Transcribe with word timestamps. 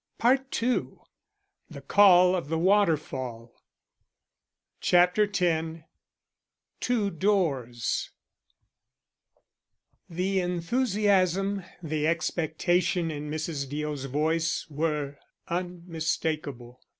PART 0.17 0.63
II 0.63 0.93
The 1.69 1.79
Call 1.81 2.35
of 2.35 2.49
the 2.49 2.57
Waterfall 2.57 3.53
CHAPTER 4.79 5.29
X 5.31 5.83
TWO 6.79 7.11
DOORS 7.11 8.09
The 10.09 10.39
enthusiasm, 10.39 11.63
the 11.83 12.07
expectation 12.07 13.11
in 13.11 13.29
Mrs. 13.29 13.69
Deo's 13.69 14.05
voice 14.05 14.65
were 14.71 15.19
unmistakable. 15.47 16.81